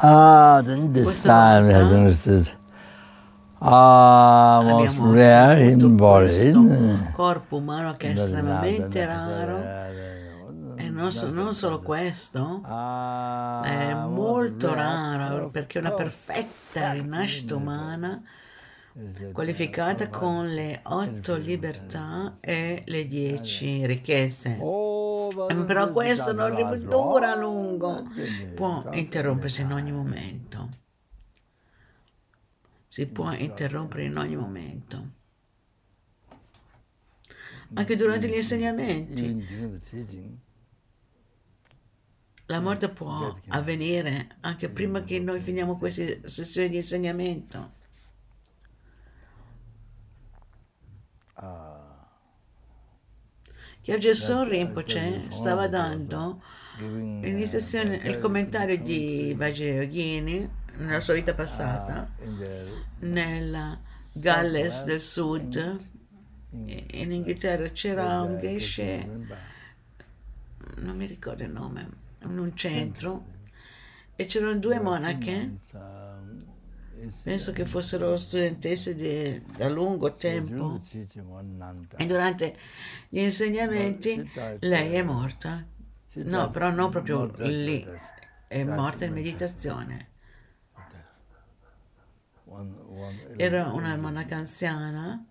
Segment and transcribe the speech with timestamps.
[0.00, 2.56] Ah, then this time we have understood.
[3.60, 7.12] Ah, most abbiamo rare in body.
[7.12, 9.58] corpo umano che è estremamente raro
[10.76, 18.22] e non, so- non solo questo, Ah, è molto raro perché una perfetta rinascita umana
[19.32, 24.56] qualificata con le otto libertà e le dieci ricchezze.
[25.46, 28.04] But Però questo non dura a lungo,
[28.56, 30.68] può interrompersi in ogni momento.
[32.88, 35.10] Si può interrompere in ogni momento.
[37.74, 39.46] Anche durante gli insegnamenti.
[42.46, 47.76] La morte può avvenire anche prima che noi finiamo queste sessioni di insegnamento.
[53.88, 56.42] Kyabje Son Rinpoche stava dando
[56.76, 63.80] l'iniziazione, il commentario di Vajrayogini nella sua vita passata the nella
[64.12, 65.80] Galles del Sud
[66.50, 69.08] in Inghilterra c'era un geshe
[70.76, 71.88] non mi ricordo il nome
[72.24, 73.36] in un centro.
[74.16, 75.58] E c'erano due monache
[77.22, 80.80] penso che fossero studentesse di- da lungo tempo.
[81.96, 82.56] e durante
[83.08, 85.64] gli insegnamenti lei è morta.
[86.14, 87.84] No però non proprio lì.
[88.48, 90.08] è morta in meditazione.
[92.50, 95.22] One, one, era una monaca anziana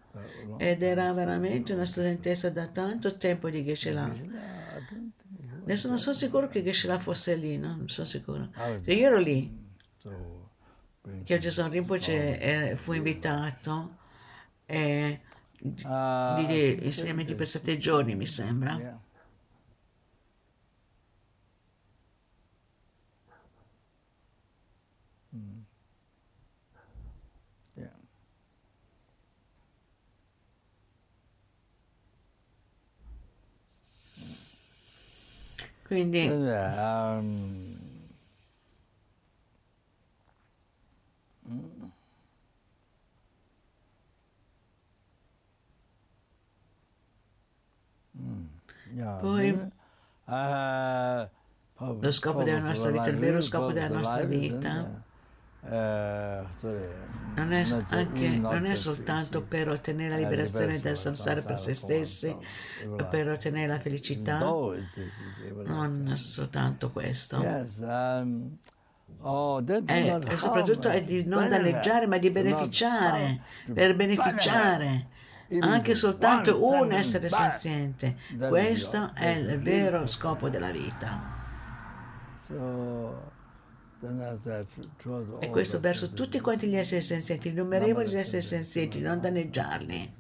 [0.58, 4.14] ed era veramente una studentessa da tanto tempo di Geshe-la.
[5.64, 7.76] Adesso non sono sicuro che Geshe-la fosse lì, no?
[7.76, 8.50] non sono sicuro.
[8.86, 9.52] Io ero lì,
[11.40, 13.96] Gesù Rinpoche eh, fu invitato
[14.66, 15.20] e
[15.60, 18.78] di, Ah, di insegnamenti per sette giorni, mi sembra.
[18.78, 18.98] yeah.
[25.36, 25.66] Mm.
[27.78, 27.86] Yeah.
[35.88, 37.78] Quindi Yeah, um,
[41.50, 41.88] yeah,
[49.20, 49.52] Poi-
[51.74, 55.04] pur- Lo scopo della nostra vita, il vero scopo della nostra vita.
[57.36, 61.58] non è, anche, not non è soltanto per ottenere la la liberazione dal samsara per
[61.60, 62.36] se stessi,
[63.10, 64.40] per ottenere la felicità,
[65.66, 67.38] non soltanto questo.
[67.82, 68.58] Um,
[69.88, 73.42] Eh, e soprattutto è di non danneggiare ma di beneficiare,
[73.74, 75.08] per beneficiare
[75.60, 78.18] anche soltanto un essere senziente.
[78.50, 81.36] Questo è il vero scopo della vita.
[85.40, 90.16] E questo verso tutti quanti gli esseri senzienti, innumerevoli esseri senzienti, non danneggiarli.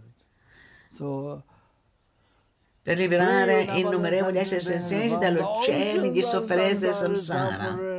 [2.81, 7.96] Per liberare innumerevoli esseri senzienti dall'oceano di sofferenza del samsara.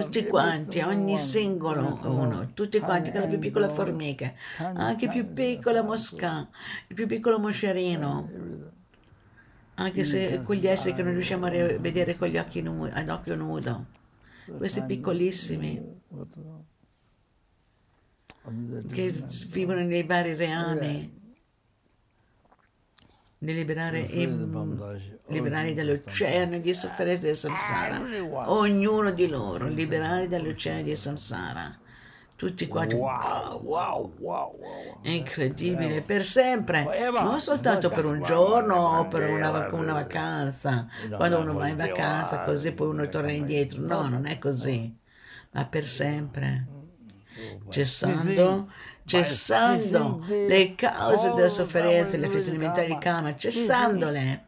[0.00, 5.82] Tutti quanti, ogni singolo uno, tutti quanti, con la più piccola formica, anche più piccola
[5.82, 6.48] mosca,
[6.88, 8.28] il più piccolo moscerino,
[9.74, 13.08] anche se quegli esseri che non riusciamo a re- vedere con gli occhi nu- ad
[13.08, 13.86] occhio nudo,
[14.56, 16.02] questi piccolissimi.
[18.92, 21.22] che vivono nei vari reami,
[23.44, 24.26] di liberare, i-
[25.28, 28.00] liberare dall'oceano di sofferenza del samsara,
[28.46, 31.78] ognuno di loro, liberare dall'oceano di samsara,
[32.36, 35.02] tutti quanti, Wow, wow, wow, wow.
[35.02, 36.84] è incredibile, per sempre,
[37.22, 42.40] non soltanto per un giorno o per una, una vacanza, quando uno va in vacanza
[42.40, 44.94] così poi uno torna indietro, no, non è così,
[45.52, 46.66] ma per sempre,
[47.68, 48.70] cessando,
[49.04, 54.46] cessando le cause della sofferenza e le afflizioni mentali di karma, cessandole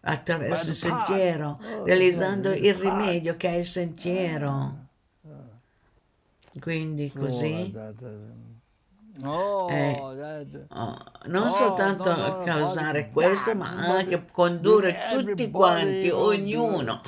[0.00, 4.86] attraverso il sentiero, realizzando il rimedio che è il sentiero.
[6.60, 7.72] Quindi così
[9.24, 9.96] Oh, Eh,
[10.70, 17.00] oh, non soltanto causare questo, ma anche condurre tutti quanti, ognuno,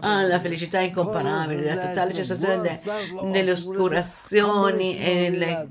[0.00, 5.68] alla felicità incomparabile, la totale cessazione de- delle oscurazioni e le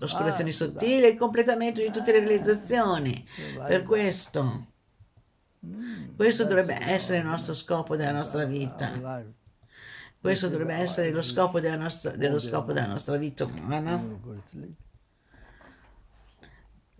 [0.00, 3.26] oscurazioni sottili e il completamento di tutte le realizzazioni.
[3.66, 4.66] Per questo,
[6.16, 8.90] questo dovrebbe essere il nostro scopo della nostra vita.
[10.20, 14.02] Questo dovrebbe essere lo scopo della nostra, dello scopo della nostra vita umana.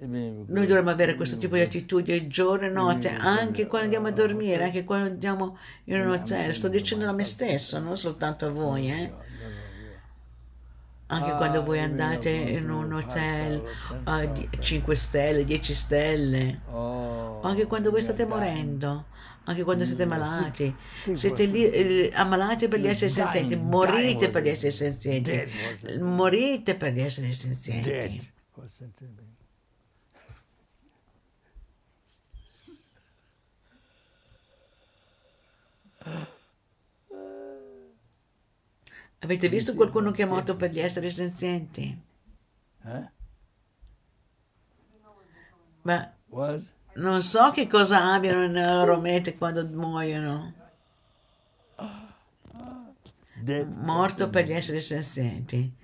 [0.01, 4.63] Noi dovremmo avere questo tipo di attitudine giorno e notte, anche quando andiamo a dormire,
[4.63, 6.55] anche quando andiamo in un hotel.
[6.55, 9.13] Sto dicendo a me stesso, non soltanto a voi, eh.
[11.11, 13.63] Anche quando voi andate in un hotel
[14.05, 16.61] a 5 stelle, 10 stelle,
[17.41, 19.07] o anche quando voi state morendo,
[19.45, 20.75] anche quando siete malati.
[21.13, 25.49] Siete lì, eh, ammalati per gli esseri senzienti, morite per gli esseri senzienti,
[26.01, 28.31] morite per gli esseri senzienti.
[39.21, 42.03] Avete visto qualcuno che è morto per gli esseri senzienti?
[42.85, 43.11] Eh?
[45.83, 46.13] Ma
[46.95, 50.55] non so che cosa abbiano nelle loro mente quando muoiono.
[53.65, 55.75] Morto per gli esseri senzienti.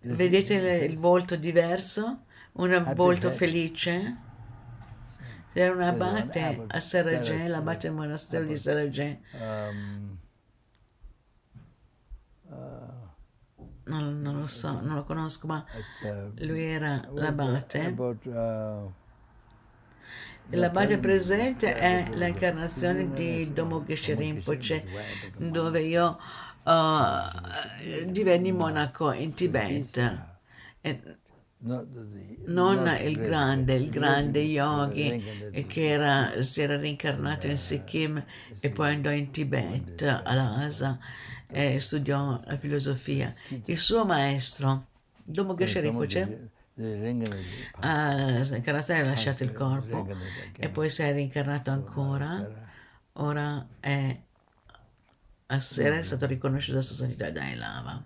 [0.00, 2.24] Vedete il, volto diverso?
[2.52, 4.28] Un volto felice?
[5.52, 9.18] C'era un abate a Sarajevo, l'abate del monastero di Sarajevo.
[9.32, 10.18] Um,
[13.84, 15.64] non, non, lo so, non lo conosco, ma
[16.00, 17.94] uh, lui era l'abate.
[18.24, 18.92] uh,
[20.52, 24.84] L'abate presente è l'incarnazione di Domo Geshe Rinpoche,
[25.36, 26.18] dove io
[26.64, 30.26] uh, divenni monaco in Tibet.
[30.80, 31.18] E
[32.46, 35.22] non il grande, il grande yogi
[35.66, 38.24] che era, si era rincarnato in Sikkim
[38.58, 40.68] e poi andò in Tibet, a
[41.50, 43.34] Lhasa, e studiò la filosofia.
[43.64, 44.86] Il suo maestro,
[45.22, 46.50] Domo Geshe Rinpoche,
[47.80, 48.12] ha
[48.54, 50.08] incarnato lasciato il corpo
[50.56, 52.68] e poi si è rincarnato ancora.
[53.14, 54.18] Ora è
[55.58, 58.04] sera è stato riconosciuto da Sua Santità Dalai Lama.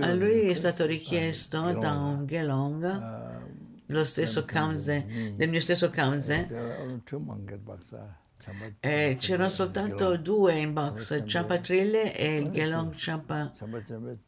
[0.00, 3.46] A lui è stato richiesto da un Gelong,
[3.86, 6.46] lo stesso Kamse, del mio stesso Kamse,
[8.80, 13.52] e c'erano soltanto due in box, Champa Trille e il Gelong Champa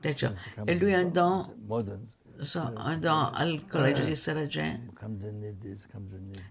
[0.00, 0.36] Techo.
[0.64, 1.54] E lui andò,
[2.38, 4.92] so, andò al collegio di Sarajevo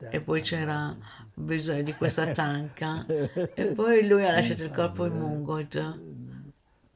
[0.10, 0.96] e poi c'era
[1.34, 3.06] bisogno di questa tanca.
[3.06, 6.00] E poi lui ha lasciato il corpo in Mungot.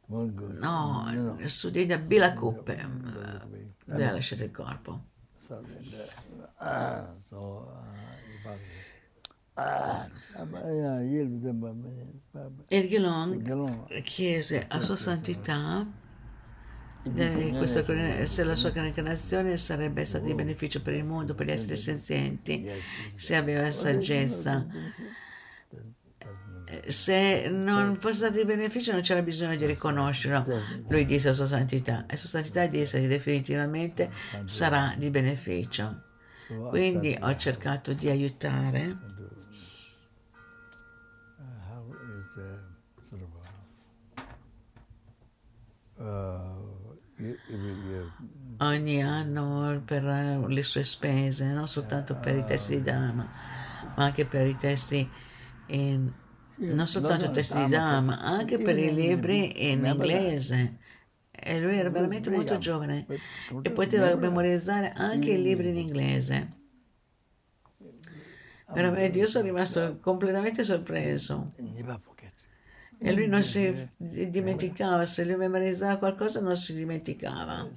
[0.05, 2.87] No, su di Bilacuppe
[3.85, 5.05] lui ha lasciato il corpo.
[12.69, 15.85] Il Gelong chiese a Sua Santità
[17.57, 17.83] questa,
[18.25, 22.65] se la sua reincarnazione sarebbe stata di beneficio per il mondo, per gli esseri senzienti,
[23.15, 24.65] se aveva saggezza.
[26.87, 30.45] Se non fosse stato di beneficio non c'era bisogno di riconoscerlo,
[30.87, 34.09] lui disse a Sua Santità, e Sua Santità disse che definitivamente
[34.45, 36.03] sarà di beneficio.
[36.69, 38.97] Quindi ho cercato di aiutare
[48.57, 53.29] ogni anno per le sue spese, non soltanto per i testi di Dharma,
[53.95, 55.09] ma anche per i testi
[55.67, 56.11] in,
[56.55, 60.77] non soltanto i testi di Dharma, anche per i libri in inglese.
[61.31, 63.05] E lui era veramente molto giovane
[63.61, 66.61] e poteva memorizzare anche i libri in inglese.
[68.73, 71.51] Veramente, io sono rimasto completamente sorpreso.
[73.05, 77.67] E lui non si dimenticava, se lui memorizzava qualcosa non si dimenticava.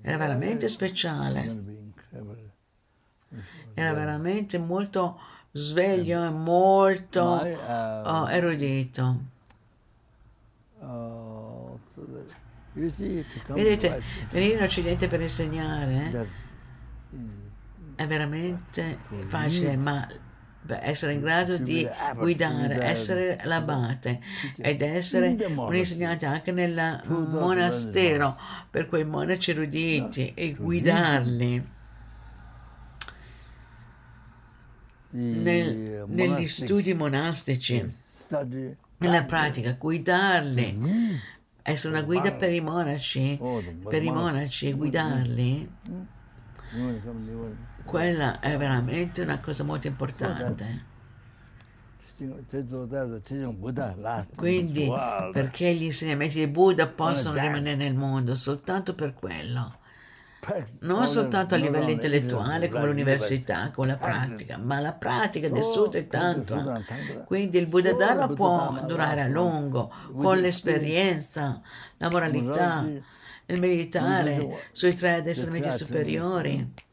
[0.00, 1.64] Era veramente speciale.
[3.74, 9.20] Era veramente molto sveglio e molto oh, erudito.
[13.48, 16.46] Vedete, venire in Occidente per insegnare eh,
[17.96, 20.08] è veramente facile, ma
[20.68, 24.20] essere in grado di guidare, essere l'abate
[24.56, 28.36] ed essere un insegnante anche nel monastero
[28.70, 31.76] per quei monaci eruditi e guidarli.
[35.10, 37.94] Nel, negli studi monastici,
[38.98, 40.78] nella pratica, guidarli,
[41.62, 43.40] essere una guida per i monaci,
[43.88, 45.70] per i monaci, guidarli
[47.88, 50.84] quella è veramente una cosa molto importante.
[54.36, 54.92] Quindi
[55.32, 58.34] perché gli insegnamenti di Buddha possono rimanere nel mondo?
[58.34, 59.76] Soltanto per quello.
[60.80, 65.98] Non soltanto a livello intellettuale come l'università, come la pratica, ma la pratica del Sutra
[65.98, 66.82] e Tantra.
[67.24, 71.60] Quindi il Buddha Dharma può durare a lungo, con l'esperienza,
[71.96, 72.86] la moralità,
[73.46, 76.86] il meditare sui tre adestramenti superiori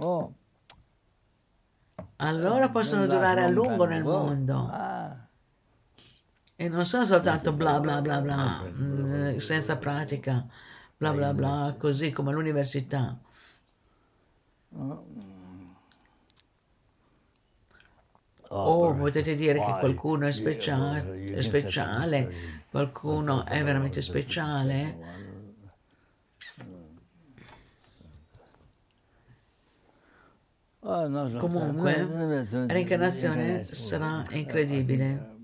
[0.00, 0.34] Oh,
[2.16, 4.68] allora possono durare a lungo nel mondo.
[4.70, 5.16] ah,
[6.56, 10.46] E non sono soltanto bla bla bla bla, mm, senza pratica,
[10.96, 13.18] bla bla bla, così come all'università.
[18.50, 22.32] O potete dire che qualcuno è speciale, è speciale,
[22.70, 24.96] qualcuno è veramente speciale.
[24.98, 25.14] oh, no,
[30.77, 30.77] so-
[31.38, 31.92] Comunque,
[32.66, 35.36] reincarnazione sarà incredibile.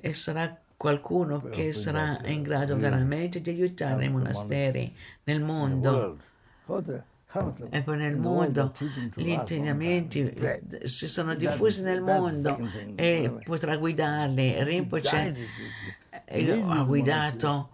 [0.00, 6.16] e sarà qualcuno che sarà in grado veramente di aiutare i monasteri nel mondo.
[7.70, 8.72] E poi nel mondo
[9.16, 12.56] gli insegnamenti eh, si sono diffusi nel mondo
[12.94, 14.62] e potrà guidarli.
[14.62, 15.36] Rinpoche
[16.26, 17.70] eh, ha guidato.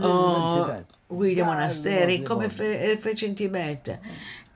[0.00, 4.00] oh, guida monasteri come fe- fece in Tibet.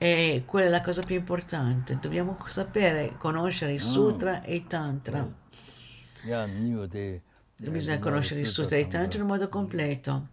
[0.01, 1.99] E quella è la cosa più importante.
[1.99, 5.29] Dobbiamo sapere, conoscere i sutra e i tantra.
[7.57, 10.27] Bisogna conoscere i no sutra e i sutra tantra in modo completo.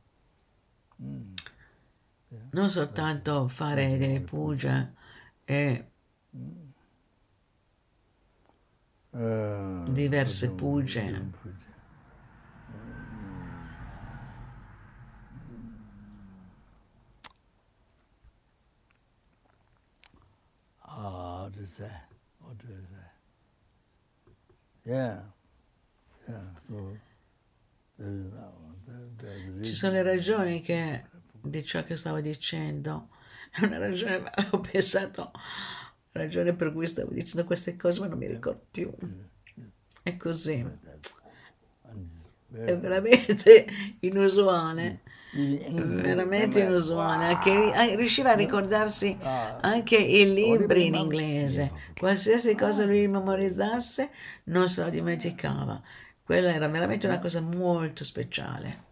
[2.53, 4.93] Non soltanto fare delle puja
[5.45, 5.91] e
[9.11, 11.31] Eh, diverse puge.
[21.47, 22.09] What is that?
[22.41, 23.15] What is that?
[24.85, 25.21] Yeah,
[26.27, 26.43] yeah.
[26.67, 26.99] So
[27.97, 28.75] there is that one.
[28.85, 31.05] There, there is Ci sono le ragioni che,
[31.41, 33.11] di ciò che stavo dicendo.
[33.53, 35.31] È una ragione, ho pensato,
[36.11, 38.93] ragione per cui stavo dicendo queste cose, ma non mi ricordo più.
[40.03, 40.67] È così.
[42.51, 43.67] È veramente
[44.01, 45.03] inusuale.
[45.37, 47.27] Veramente inusuale.
[47.27, 51.73] Anche, eh, riusciva a ricordarsi anche i libri in inglese.
[51.99, 54.11] Qualsiasi cosa lui memorizzasse,
[54.45, 55.81] non se lo dimenticava.
[56.25, 58.85] Quella era veramente una cosa molto speciale.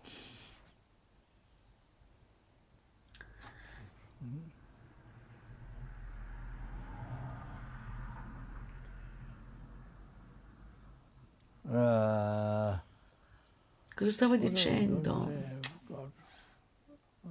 [13.94, 15.32] Cosa stavo dicendo?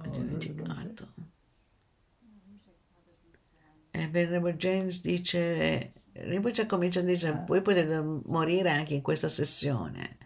[0.02, 1.12] Dimenticato.
[3.90, 10.18] E Venerable James dice, Rinpoche comincia a dire, voi potete morire anche in questa sessione,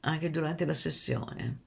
[0.00, 1.66] anche durante la sessione.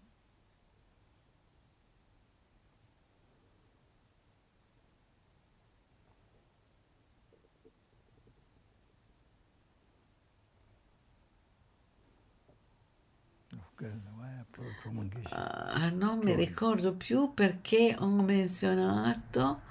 [15.30, 19.62] Ah, non mi ricordo più perché ho menzionato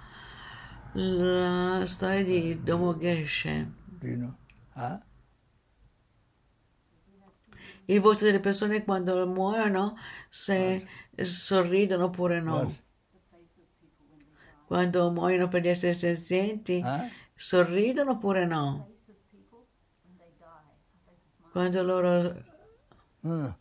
[0.93, 3.73] la storia di Domo Geshe.
[3.87, 4.37] Do you know?
[4.75, 4.99] Huh?
[7.87, 9.97] Il voto delle persone quando muoiono,
[10.29, 12.73] se sorridono oppure no.
[14.67, 17.09] Quando muoiono per gli esseri senzienti, Huh?
[17.35, 18.89] sorridono oppure no.
[21.51, 22.45] Quando loro
[23.21, 23.59] no.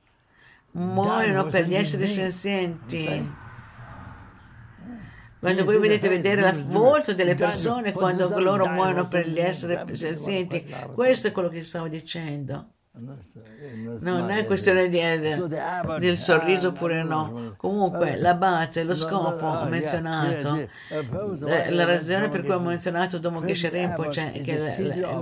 [0.71, 3.37] Muoiono per gli esseri senzienti.
[5.39, 10.65] Quando voi vedete vedere il volto delle persone quando loro muoiono per gli esseri senzienti,
[10.93, 12.73] questo è quello che stavo dicendo.
[14.01, 14.99] Non è questione di-
[15.99, 17.53] del sorriso oppure no.
[17.57, 20.67] Comunque, l'abate, lo scopo, ho menzionato.
[21.47, 24.69] La, la ragione per cui ho menzionato Domo Geshe Rinpoche è che la,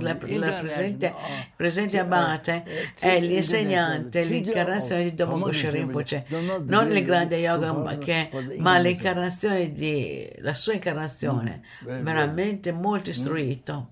[0.00, 1.14] la- la presente,
[1.56, 2.62] presente abate
[2.98, 6.24] è l'insegnante, l'incarnazione di Domo Geshe Rinpoche.
[6.64, 11.62] Non il grande yoga, che- ma l'incarnazione di, la sua incarnazione.
[12.02, 13.90] Veramente molto istruito.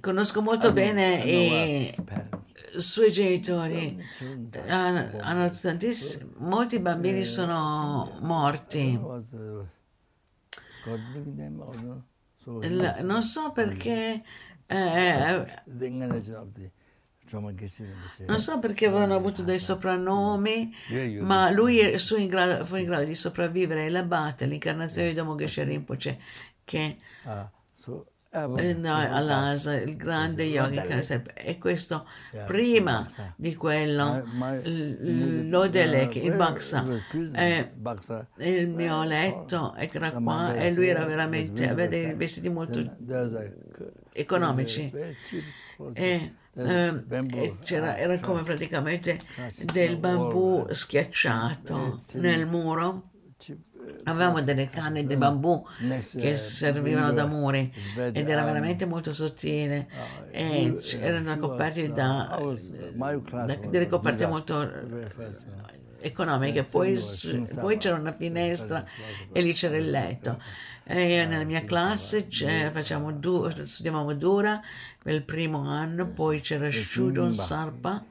[0.00, 2.78] Conosco molto bene i Parents.
[2.78, 3.98] suoi genitori.
[4.68, 8.98] Hanno, hanno tantissimi, molti bambini sono morti.
[13.02, 14.22] Non so perché,
[14.66, 15.46] eh,
[18.26, 20.72] non so perché avevano avuto dei soprannomi,
[21.22, 23.90] ma lui in, grado, fu in grado di sopravvivere.
[23.90, 26.20] L'abate, l'incarnazione di Domo Geshe Rinpoche,
[26.64, 27.50] che Ah,
[28.30, 30.80] eh, ever no, all'Asa, il grande yogi,
[31.34, 32.06] e questo
[32.46, 34.22] prima di quello,
[34.62, 36.84] l'Odelek, il Baksa,
[37.32, 38.28] eh, Baksa.
[38.38, 42.96] il mio letto era qua e lui era veramente, aveva dei vestiti molto
[44.12, 44.92] economici.
[45.92, 47.04] E, ehm,
[47.34, 49.18] e c'era, era come praticamente
[49.60, 53.10] del bambù schiacciato nel muro
[54.04, 55.64] Avevamo delle canne di bambù
[56.16, 57.72] che servivano da muri
[58.12, 59.88] ed era veramente molto sottile.
[60.30, 64.70] E erano coperti da, da delle coperte molto
[66.00, 66.62] economiche.
[66.62, 66.98] Poi,
[67.58, 68.84] poi c'era una finestra
[69.32, 70.40] e lì c'era il letto.
[70.84, 74.60] E nella mia classe du- studiavamo Dura
[75.02, 78.04] per il primo anno, poi c'era Shudon Sarpa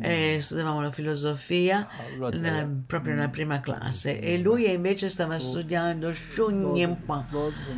[0.00, 4.20] e studiavamo la filosofia nella, proprio nella prima classe.
[4.20, 7.26] E lui invece stava studiando Shunyimpa,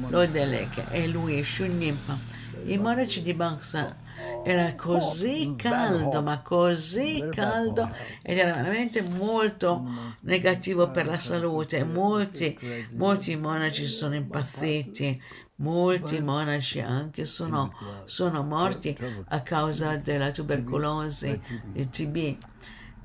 [0.08, 2.32] Lodeleke e lui Shunyimpa.
[2.66, 3.96] I monaci di Bangsa
[4.44, 7.90] era così caldo, ma così caldo
[8.22, 11.84] ed era veramente molto negativo per la salute.
[11.84, 12.58] Molti,
[12.92, 15.20] molti monaci sono impazziti,
[15.56, 17.72] molti monaci anche sono,
[18.04, 18.96] sono morti
[19.28, 21.40] a causa della tubercolosi,
[21.74, 22.36] il TB.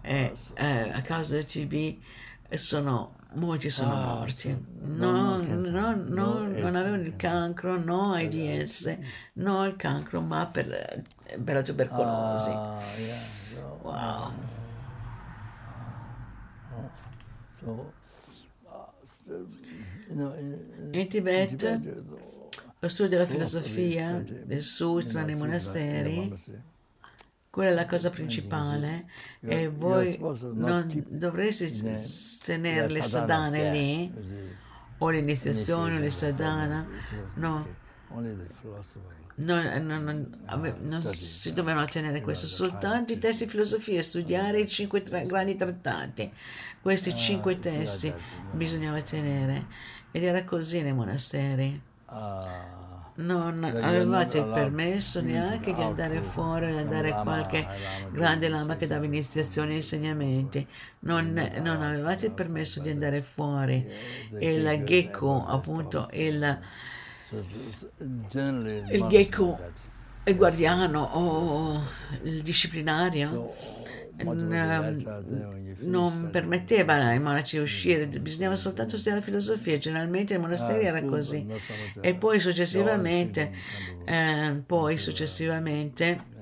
[0.01, 1.97] Eh, eh, a causa del TB
[2.53, 4.65] sono molti sono ah, morti.
[4.81, 8.97] No, no, no, non avevano il cancro, no AIDS,
[9.33, 11.03] no il cancro, ma per,
[11.43, 12.49] per la tubercolosi.
[12.49, 12.79] Ah,
[13.81, 14.31] wow.
[20.91, 21.79] In Tibet,
[22.81, 26.33] lo studio della filosofia, del sutra nei monasteri,
[27.49, 29.05] quella è la cosa principale
[29.41, 30.17] e voi
[30.53, 31.69] non dovreste
[32.45, 34.13] tenere le sadhane lì
[34.99, 36.87] o l'iniziazione o le sadhana.
[37.35, 37.77] no.
[39.35, 44.67] non, non, non, non, si dovevano tenere questo, soltanto i testi di filosofia, studiare i
[44.67, 46.31] cinque tra, grandi trattati.
[46.81, 48.13] Questi cinque testi
[48.51, 49.65] bisognava tenere.
[50.11, 51.88] Ed era così nei monasteri
[53.19, 57.67] non avevate il permesso neanche di andare fuori, di andare a qualche
[58.11, 60.65] grande lama che dava iniziazioni e insegnamenti.
[60.99, 63.85] Non, non, avevate il permesso di andare fuori.
[64.39, 66.59] Il gecko, appunto, il,
[67.99, 69.57] il gecko,
[70.23, 71.83] il guardiano o
[72.23, 73.51] il disciplinario
[75.79, 81.45] non permetteva ai monaci di uscire, bisognava soltanto studiare filosofia, generalmente nei monasteri era così.
[82.01, 83.51] E poi successivamente,
[84.05, 86.37] eh, poi successivamente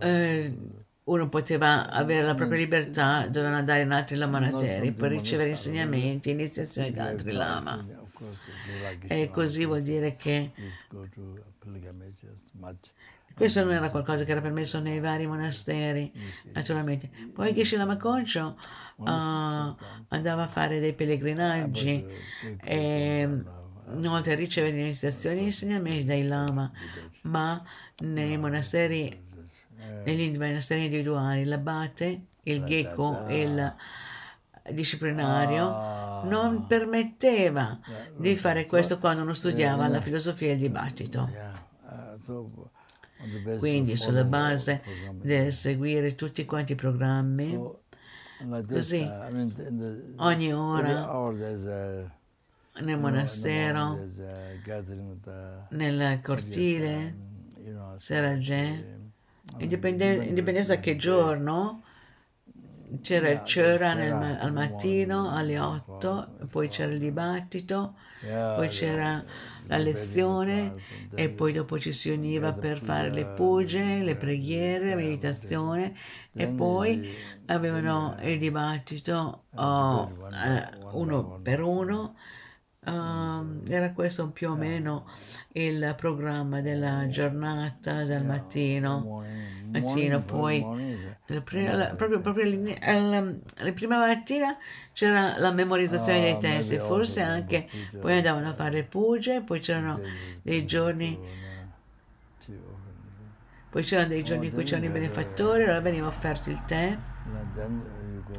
[0.00, 0.56] eh,
[1.04, 6.90] uno poteva avere la propria libertà, doveva andare in altri lamanateri per ricevere insegnamenti, iniziazioni
[6.92, 8.02] da altri lama.
[9.06, 10.52] E così vuol dire che
[13.34, 16.12] questo non era qualcosa che era permesso nei vari monasteri,
[16.52, 17.10] naturalmente.
[17.32, 18.56] Poi Geshe Lama Concio
[18.96, 19.04] uh,
[20.08, 22.06] andava a fare dei pellegrinaggi
[22.62, 23.42] e
[23.92, 26.70] inoltre ricevere iniziazioni e insegnamenti dai lama,
[27.22, 27.62] ma
[27.98, 29.22] nei monasteri,
[30.04, 33.74] negli monasteri individuali, l'abate, il gecko e il
[34.70, 37.78] disciplinario non permetteva
[38.16, 41.30] di fare questo quando uno studiava la filosofia e il dibattito.
[43.58, 44.82] Quindi sulla base
[45.14, 47.58] del seguire tutti quanti i programmi,
[48.68, 49.08] così
[50.16, 51.30] ogni ora
[52.80, 54.06] nel monastero,
[55.70, 57.14] nel cortile,
[57.98, 58.84] sera c'è,
[59.58, 61.82] indipendenza che giorno,
[63.00, 69.24] c'era il cera al mattino alle 8, poi c'era il dibattito, poi c'era
[69.66, 70.74] la lezione
[71.14, 75.94] e poi dopo ci si univa per fare le puge, le preghiere, la meditazione
[76.32, 77.08] e poi
[77.46, 80.12] avevano il dibattito oh,
[80.92, 82.16] uno per uno.
[82.86, 85.06] Uh, era questo più o meno
[85.52, 89.24] il programma della giornata del mattino,
[89.70, 90.62] mattino poi
[91.42, 92.44] prima, proprio, proprio
[92.74, 94.56] la prima mattina
[94.92, 97.68] c'era la memorizzazione dei ah, testi, forse anche
[97.98, 100.00] poi andavano a fare puge, poi c'erano
[100.42, 101.18] dei giorni
[103.70, 106.96] poi c'erano dei giorni in cui c'erano i benefattori, allora veniva offerto il tè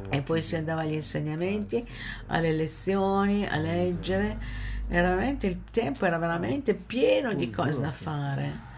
[0.08, 1.86] e poi si andava agli insegnamenti,
[2.26, 4.64] alle lezioni, a leggere.
[4.88, 8.74] Era veramente, il tempo era veramente pieno di cose da fare.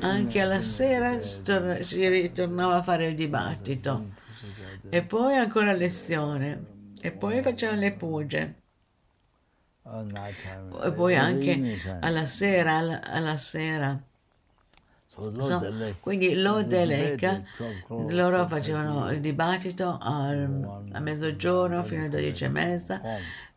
[0.00, 4.12] Anche alla sera si ritornava a fare il dibattito.
[4.88, 6.72] E poi ancora lezione.
[7.00, 8.54] E poi facevano le puge.
[10.82, 14.02] E poi anche alla sera, alla sera.
[15.38, 17.42] So, quindi l'Odeleka,
[17.88, 23.00] loro facevano il dibattito al, a mezzogiorno fino alle dodici e mezza,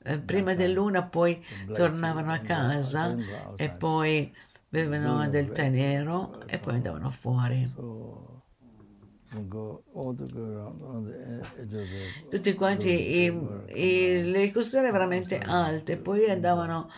[0.04, 1.44] eh, prima dell'una poi
[1.74, 3.16] tornavano a casa
[3.56, 4.32] e poi
[4.70, 7.74] bevevano del tè nero e poi andavano fuori.
[12.30, 13.26] tutti quanti i,
[13.74, 16.90] i, le costiere veramente alte, poi andavano,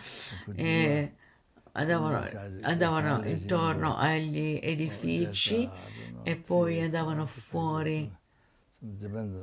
[0.55, 1.15] eh,
[1.79, 2.27] andavano,
[2.61, 5.69] andavano intorno agli edifici
[6.23, 8.11] e poi andavano fuori.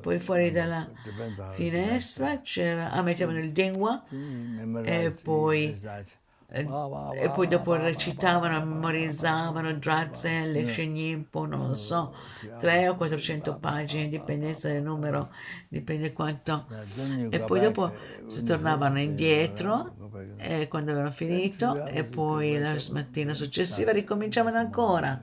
[0.01, 0.91] Poi fuori dalla
[1.53, 4.03] finestra c'era, ah, mettevano il dengua
[4.85, 5.79] e poi
[6.49, 12.15] e poi dopo recitavano, memorizzavano Drazel, Shenimpo, non lo so,
[12.59, 15.31] 3 o 400 pagine, dipendenza del numero,
[15.69, 16.67] dipende quanto.
[17.31, 17.93] E poi dopo
[18.29, 19.95] si tornavano indietro
[20.37, 25.21] e quando avevano finito e poi la mattina successiva ricominciavano ancora.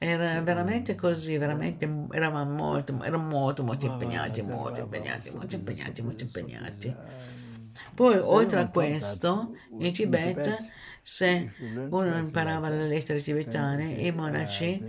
[0.00, 6.22] Era veramente così, veramente eravamo molto, eravamo molto, molto impegnati, molto impegnati, molto impegnati, molto
[6.24, 6.96] impegnati.
[7.98, 10.56] Poi, oltre a questo, in Tibet,
[11.02, 11.50] se
[11.90, 14.80] uno imparava le lettere tibetane, i monaci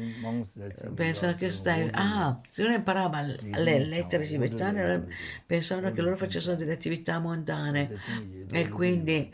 [0.93, 1.89] pensano che stai...
[1.91, 5.07] Ah, se uno imparava le lettere tibetane,
[5.43, 7.99] pensavano che loro facessero delle attività mondane
[8.51, 9.31] e quindi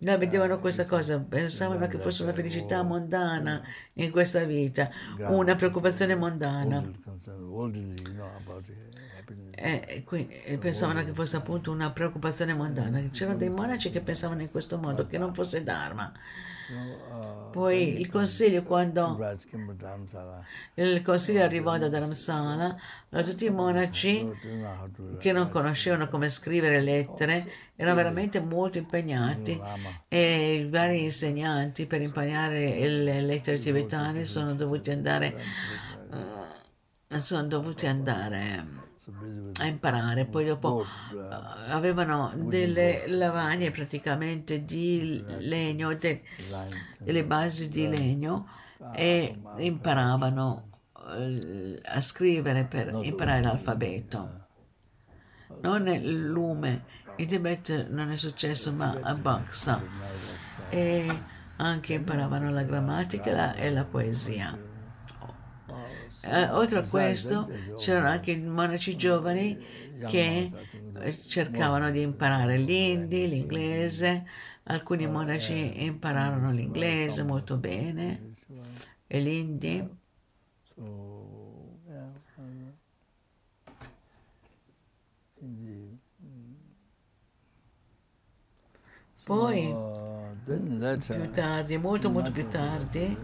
[0.00, 3.60] No, vedevano questa cosa, pensavano che fosse una felicità mondana
[3.94, 6.88] in questa vita, una preoccupazione mondana.
[9.60, 13.02] E, quindi, pensavano che fosse appunto una preoccupazione mondana.
[13.10, 16.12] C'erano dei monaci che pensavano in questo modo, che non fosse Dharma.
[17.50, 19.18] Poi il consiglio, quando
[20.74, 22.76] il consiglio arrivò da Dharamsala,
[23.08, 24.30] allora tutti i monaci
[25.18, 29.58] che non conoscevano come scrivere lettere erano veramente molto impegnati
[30.08, 35.34] e i vari insegnanti per imparare le lettere tibetane sono dovuti andare,
[37.16, 38.87] sono dovuti andare
[39.60, 41.18] a imparare, poi dopo uh,
[41.68, 46.22] avevano delle lavagne praticamente di legno, de,
[46.98, 48.48] delle basi di legno
[48.92, 54.46] e imparavano uh, a scrivere per imparare l'alfabeto.
[55.62, 56.84] Non il lume,
[57.16, 59.80] in Tibet non è successo, ma a Baksa.
[60.68, 61.22] E
[61.56, 64.67] anche imparavano la grammatica e la poesia.
[66.20, 69.58] Eh, oltre a questo c'erano anche i monaci giovani
[70.04, 70.52] che
[71.26, 74.26] cercavano di imparare l'indi, l'inglese,
[74.64, 78.22] alcuni monaci impararono l'inglese molto bene.
[79.06, 79.88] E l'indi.
[89.24, 89.80] Poi,
[91.08, 93.16] più tardi, molto molto più tardi,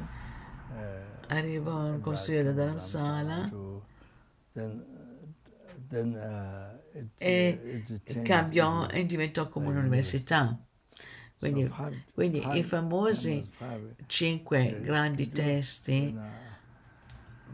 [1.28, 3.50] arrivò un consiglio da Dharamsala
[7.18, 7.84] e
[8.22, 10.58] cambiò e diventò come un'università.
[11.38, 11.70] Quindi,
[12.14, 13.50] quindi i famosi
[14.06, 16.16] cinque grandi testi,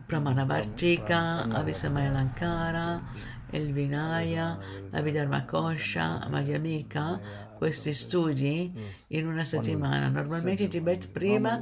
[0.06, 3.02] Pramanavartika, Avisamaya Lankara,
[3.50, 4.58] il Vinaya,
[4.90, 7.20] la Vidharmakosha, Madhyamika,
[7.56, 8.72] questi studi
[9.08, 10.08] in una settimana.
[10.08, 11.60] Normalmente in Tibet prima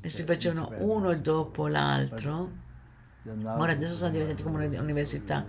[0.00, 2.64] e si facevano uno dopo l'altro.
[3.26, 5.44] Ora adesso sono diventati come un'università,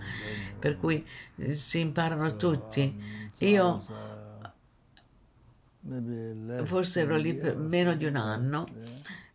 [0.58, 1.06] per cui
[1.36, 3.00] eh, si imparano tutti.
[3.38, 3.84] Io
[6.64, 8.66] forse ero lì per meno di un anno.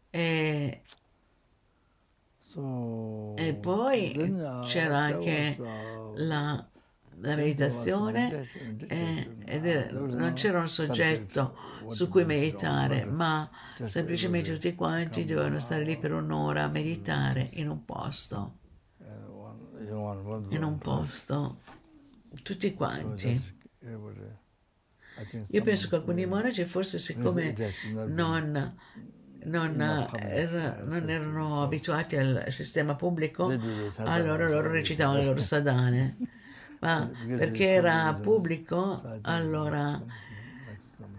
[0.09, 0.81] E,
[3.35, 5.57] e poi c'era anche
[6.15, 6.67] la
[7.23, 8.47] la meditazione
[8.87, 11.55] eh, è, non c'era un soggetto
[11.87, 13.49] su cui meditare, ma
[13.85, 18.57] semplicemente tutti quanti dovevano stare lì per un'ora a meditare in un posto.
[20.49, 21.61] In un posto,
[22.41, 23.55] tutti quanti.
[25.47, 27.55] Io penso che alcuni monaci, forse siccome
[28.07, 28.75] non,
[29.43, 29.81] non,
[30.19, 33.45] era, non, erano abituati al sistema pubblico,
[33.97, 36.41] allora loro recitavano le loro sadane
[36.83, 40.03] ma perché era pubblico, allora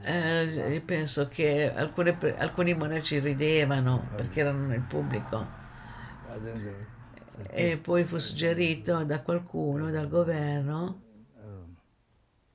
[0.03, 5.63] eh, penso che alcune, alcuni monaci ridevano perché erano nel pubblico.
[7.51, 11.03] E poi fu suggerito da qualcuno, dal governo,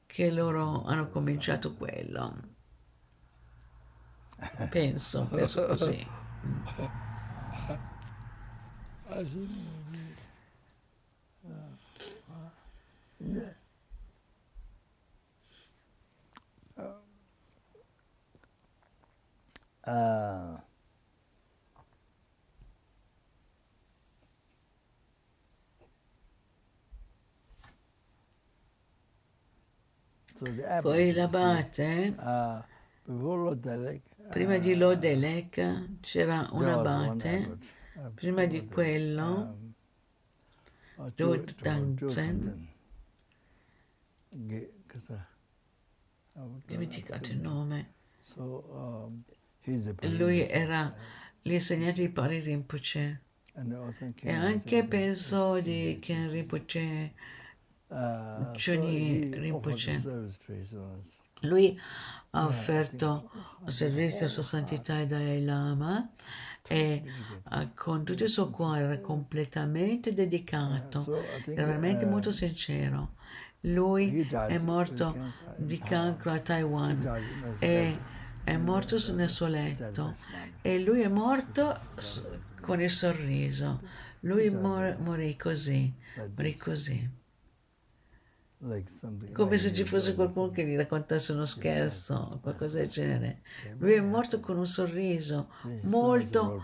[0.08, 2.36] che loro hanno cominciato quello.
[4.70, 6.06] Penso, penso così.
[11.44, 11.70] Yeah.
[19.86, 20.58] Uh,
[30.82, 32.64] Poi l'abate, uh,
[34.30, 37.58] prima di Lodelek c'era un abate,
[38.14, 39.58] prima di quello
[41.16, 42.68] Joe Tangzen.
[46.66, 47.94] Dimenticato il nome.
[48.38, 49.24] um,
[50.18, 50.94] Lui era
[51.44, 53.22] l'insegnante di Pari Rinpoche.
[54.22, 57.14] E anche penso di Ken Rinpoche,
[57.88, 60.02] uh, Chuni Rinpoche.
[61.42, 61.78] Lui
[62.32, 63.32] ha offerto
[63.66, 66.10] servizio a Sua Santità Dalai Lama
[66.68, 67.04] e
[67.76, 73.18] con tutto il suo cuore era completamente dedicato, era veramente molto sincero.
[73.62, 75.14] Lui è morto
[75.58, 77.02] di cancro a Taiwan.
[77.60, 77.98] E
[78.44, 80.14] è morto nel suo letto.
[80.62, 81.80] e lui è morto
[82.62, 83.82] con il sorriso.
[84.22, 85.94] Lui mor- morì così,
[86.36, 87.10] morì così.
[89.34, 93.42] Come se ci fosse qualcuno che gli raccontasse uno scherzo o qualcosa del genere.
[93.78, 95.50] Lui è morto con un sorriso,
[95.84, 96.64] molto,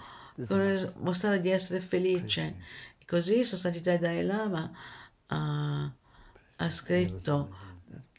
[0.99, 2.55] mostrava di essere felice.
[3.05, 4.69] Così Sua Santità Dalai Lama
[5.27, 5.93] ha,
[6.57, 7.55] ha scritto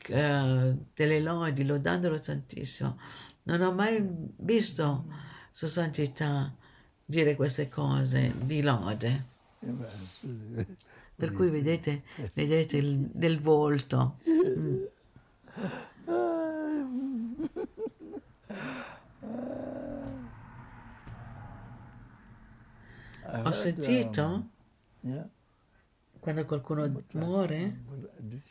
[0.08, 2.98] uh, delle lodi lodandolo tantissimo.
[3.44, 4.04] Non ho mai
[4.36, 5.06] visto
[5.52, 6.52] Sua Santità
[7.04, 9.34] dire queste cose di lode.
[11.16, 12.02] Per cui vedete,
[12.34, 14.18] vedete il, del volto.
[14.28, 14.84] Mm.
[23.44, 24.48] Ho sentito
[26.26, 27.82] quando qualcuno muore,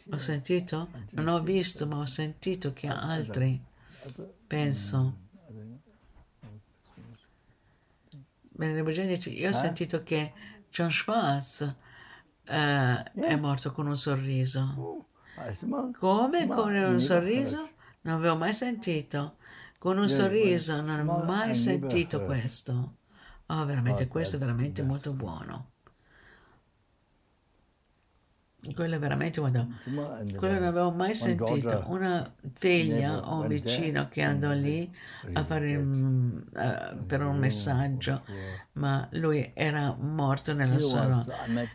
[0.10, 3.62] ho sentito, non ho visto, ma ho sentito che altri,
[4.48, 5.18] penso,
[8.48, 10.32] Bene, dice, io ho sentito che
[10.72, 11.60] John Schwartz
[12.48, 15.08] uh, è morto con un sorriso.
[16.00, 16.48] Come?
[16.48, 17.72] con un sorriso?
[18.04, 19.36] Non avevo mai sentito.
[19.78, 22.96] Con un sorriso non ho mai sentito questo.
[23.48, 25.74] Oh, veramente, questo è veramente molto buono.
[28.74, 29.68] Quello è veramente quando
[30.38, 31.84] quello non avevo mai sentito.
[31.88, 34.92] Una figlia o un vicino che andò lì
[35.34, 36.44] a fare uh,
[37.06, 38.24] per un messaggio,
[38.74, 41.26] ma lui era morto nella sua,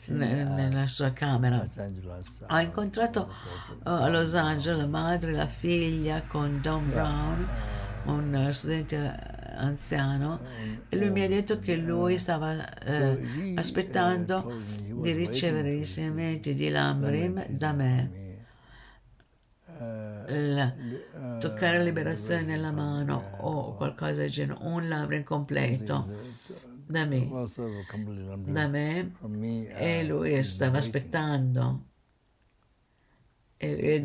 [0.06, 1.64] ne, nella sua camera.
[2.48, 3.32] Ho incontrato
[3.84, 7.48] uh, a Los Angeles la madre la figlia con Don Brown,
[8.04, 10.40] un studente anziano
[10.88, 14.54] e lui mi ha detto che lui stava eh, aspettando
[15.00, 18.18] di ricevere gli insegnamenti di Lambrim da me.
[20.32, 20.72] La,
[21.40, 26.14] toccare liberazione nella mano o qualcosa del genere, un Lambrim completo
[26.86, 27.28] da me,
[28.44, 29.12] da me
[29.76, 31.86] e lui stava aspettando.
[33.56, 34.02] E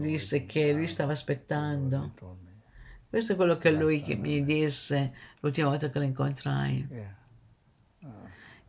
[0.00, 2.12] disse che lui stava aspettando
[3.08, 6.88] questo è quello che lui mi disse l'ultima volta che lo incontrai.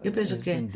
[0.02, 0.70] Io penso che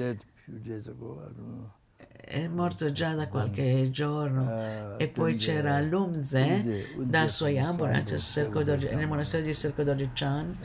[2.23, 4.97] è morto già da qualche giorno.
[4.97, 10.57] E poi c'era Lumze da Soyambo nel monastero di Serco Dorichan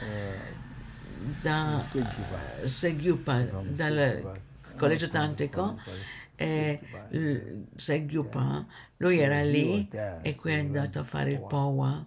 [1.43, 1.85] da
[2.63, 4.41] Segupa dal
[4.77, 5.79] collegio tantrico
[6.37, 6.81] e
[7.75, 8.65] Segupa
[8.99, 9.89] lui era lì
[10.23, 12.07] e qui è andato a fare il Powa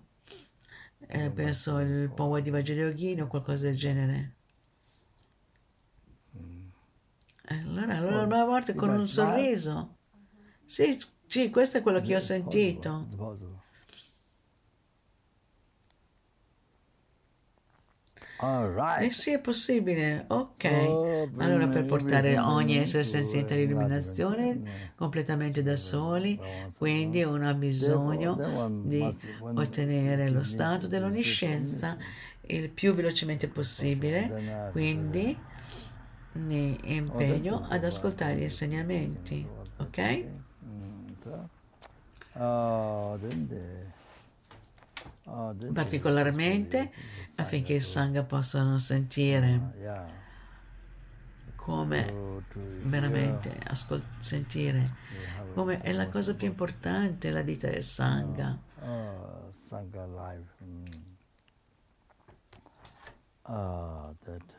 [1.11, 4.35] eh, penso il Power di Vangelo o qualcosa del genere.
[7.45, 9.95] Allora, allora una volta con un sorriso.
[10.63, 10.95] Sì,
[11.25, 13.07] sì, questo è quello che ho sentito.
[19.01, 20.23] Eh sì, è possibile.
[20.27, 20.63] Ok.
[21.37, 24.61] Allora, per portare ogni essere senziente all'illuminazione
[24.95, 26.39] completamente da soli,
[26.77, 28.37] quindi uno ha bisogno
[28.83, 31.97] di ottenere lo stato dell'onniscienza
[32.41, 35.37] il più velocemente possibile, quindi
[36.31, 39.45] mi impegno ad ascoltare gli insegnamenti.
[39.77, 40.23] Ok?
[45.73, 46.91] Particolarmente
[47.41, 49.61] affinché il Sangha possano sentire.
[51.55, 52.43] Come
[52.83, 54.83] veramente ascol- sentire.
[55.53, 58.57] Come è la cosa più importante la vita del Sangha.
[59.49, 60.53] Sangha life.
[63.43, 64.55] Ah, that.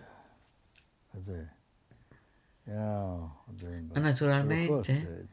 [3.92, 5.28] Naturalmente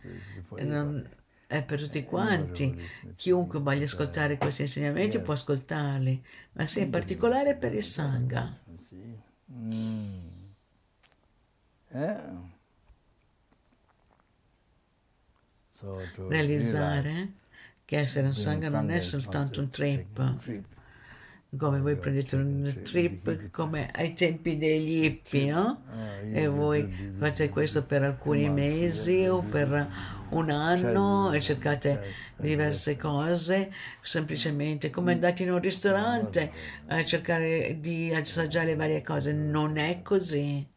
[0.59, 1.09] non,
[1.47, 2.79] è per tutti quanti.
[3.15, 8.55] Chiunque voglia ascoltare questi insegnamenti può ascoltarli, ma sì, in particolare per il Sangha.
[16.27, 17.31] Realizzare
[17.85, 20.35] che essere un Sangha non è soltanto un trip,
[21.57, 25.81] come voi prendete un trip come ai tempi degli hippie, no?
[26.31, 33.71] E voi fate questo per alcuni mesi o per un anno e cercate diverse cose,
[34.01, 36.51] semplicemente come andate in un ristorante
[36.87, 39.33] a cercare di assaggiare varie cose.
[39.33, 40.67] Non è così.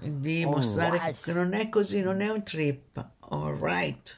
[0.00, 3.04] Dimostrare che non è così, non è un trip.
[3.20, 4.16] All right.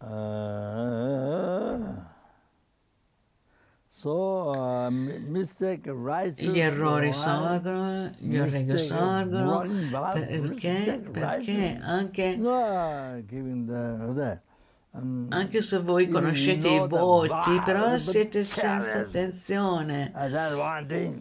[0.00, 0.06] Uh,
[6.36, 9.66] gli errori sorgono, gli errori sorgono,
[10.12, 11.02] perché?
[11.10, 12.38] Perché anche,
[14.92, 20.12] um, anche se voi conoscete i voti, però siete senza attenzione,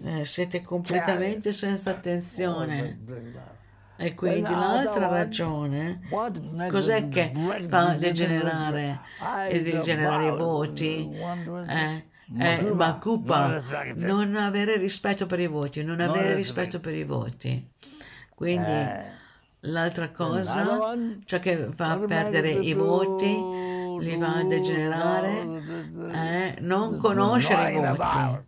[0.03, 2.99] eh, siete completamente senza attenzione.
[3.99, 6.01] E quindi l'altra ragione,
[6.69, 7.33] cos'è che
[7.67, 8.99] fa degenerare,
[9.49, 11.09] degenerare i voti?
[11.67, 13.61] Eh, eh, Makupa,
[13.95, 17.71] non avere rispetto per i voti, non avere rispetto per i voti.
[18.35, 19.11] Quindi eh.
[19.61, 23.33] l'altra cosa, ciò che fa perdere i voti,
[23.99, 25.41] li va a degenerare,
[26.11, 28.45] è eh, non conoscere i voti.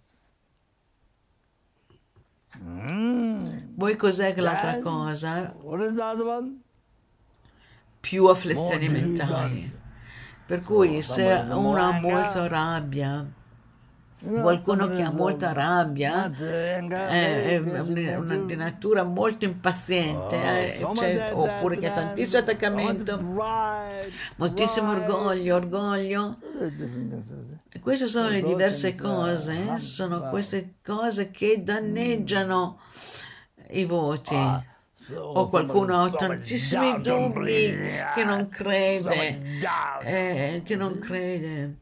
[2.62, 3.76] Mm.
[3.76, 5.56] Voi cos'è che l'altra cosa?
[8.02, 9.78] Più afflizioni mentali.
[10.46, 13.26] Per cui se uno ha molta rabbia,
[14.22, 20.36] qualcuno che ha molta rabbia, è, una, di natura molto impaziente,
[20.84, 23.18] oh, eh, cioè, oppure che ha tantissimo attaccamento,
[24.36, 26.38] moltissimo orgoglio, orgoglio.
[27.70, 32.80] E queste sono le diverse cose, sono queste cose che danneggiano
[33.72, 34.36] i voti.
[34.36, 34.64] Ah,
[35.16, 37.76] o qualcuno ha tantissimi dubbi
[38.14, 39.40] che non crede,
[40.04, 41.78] eh, che non crede.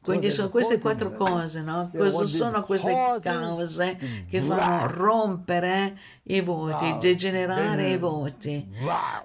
[0.00, 1.90] Quindi sono queste quattro cose, no?
[1.92, 8.68] Cosa sono queste cause che fanno rompere i voti, degenerare i voti,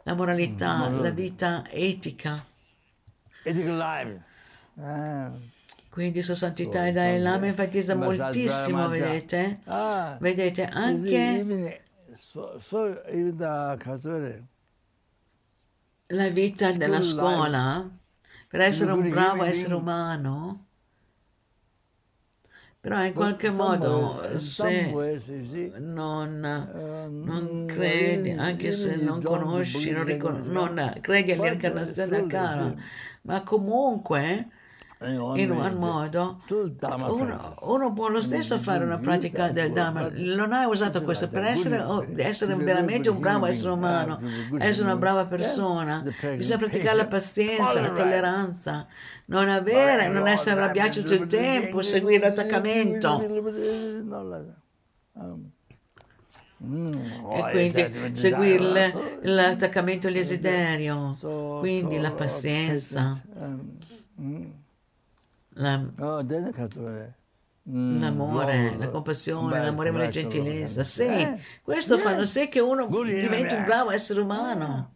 [0.03, 2.43] la moralità, la vita etica.
[5.89, 9.59] Quindi Sua Santità e Dalai Lama enfatizza moltissimo, vedete?
[10.19, 11.83] Vedete, anche
[16.11, 17.89] la vita della scuola,
[18.47, 20.65] per essere un bravo essere umano,
[22.79, 24.91] però in qualche modo se
[25.77, 32.75] non, eh, non credi, anche se non conosci, non, ricon- non credi all'incarnazione a cara,
[33.23, 34.49] ma comunque
[35.03, 40.09] in un modo, uno, uno, può lo stesso fare una pratica del Dhamma.
[40.13, 41.83] Non hai usato questo per essere,
[42.17, 44.19] essere veramente un bravo essere umano,
[44.59, 46.03] essere una brava persona.
[46.35, 48.85] Bisogna praticare la pazienza, la tolleranza,
[49.25, 53.19] non avere, non essere arrabbiati tutto il tempo, seguire l'attaccamento.
[57.33, 61.17] E quindi seguire l'attaccamento al desiderio,
[61.59, 63.19] quindi la pazienza.
[65.55, 66.23] La, oh,
[67.69, 70.83] mm, l'amore, la compassione, l'amorevole gentilezza.
[70.83, 74.95] Sì, eh, questo fanno sì che uno diventi un bravo essere umano.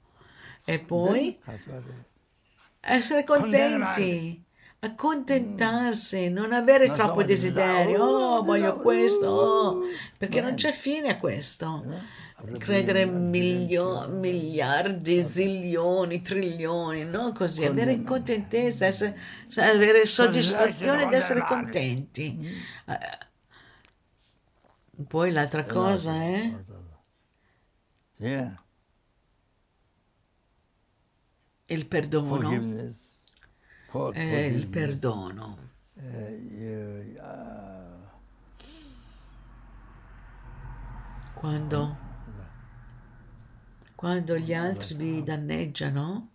[0.64, 1.38] E poi
[2.80, 4.44] essere contenti,
[4.80, 8.04] accontentarsi, non avere troppo desiderio.
[8.04, 9.82] Oh, voglio questo, oh,
[10.18, 11.84] perché non c'è fine a questo
[12.58, 19.20] credere milio- miliardi, zilioni, trilioni, non così, avere contentezza, essere,
[19.58, 22.40] avere soddisfazione di essere contenti.
[22.86, 22.98] Eh,
[25.08, 26.54] poi l'altra cosa è...
[28.18, 28.64] Eh?
[31.68, 32.52] Il perdono.
[34.14, 35.58] Eh, il perdono.
[41.34, 41.98] Quando
[43.96, 46.30] quando gli altri vi danneggiano,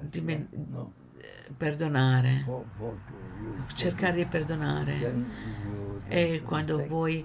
[0.00, 0.48] dimen-
[1.56, 2.44] perdonare,
[3.74, 5.32] cercare di perdonare.
[6.08, 7.24] E quando voi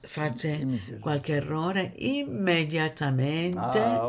[0.00, 4.06] fate qualche errore, immediatamente ah,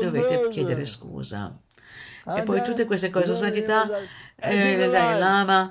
[0.00, 1.56] dovete chiedere scusa.
[2.26, 3.86] E poi tutte queste cose, santità,
[4.36, 5.70] eh, Dalai Lama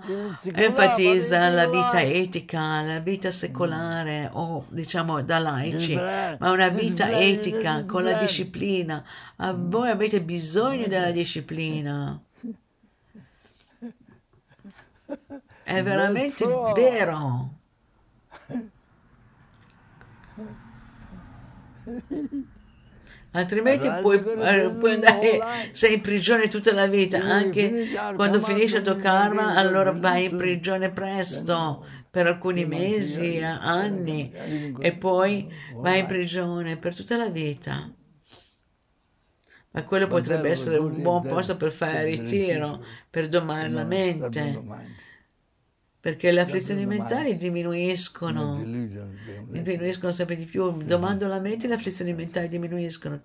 [0.54, 7.86] enfatizza la vita etica, la vita secolare o diciamo da laici, ma una vita etica
[7.86, 9.04] con la disciplina.
[9.38, 12.22] A voi avete bisogno della disciplina.
[15.64, 16.46] È veramente
[16.76, 17.50] vero.
[23.34, 25.40] altrimenti puoi, eh, puoi, andare,
[25.72, 30.38] sei in prigione tutta la vita, anche quando finisce il tuo karma, allora vai in
[30.38, 34.32] prigione presto per alcuni mesi, anni,
[34.80, 37.92] e poi vai in prigione per tutta la vita.
[39.76, 44.62] Ma quello potrebbe essere un buon posto per fare ritiro, per domare la mente,
[46.04, 50.76] perché le afflizioni mentali diminuiscono, diminuiscono sempre di più.
[50.84, 53.22] Domando la mente, le afflizioni mentali diminuiscono.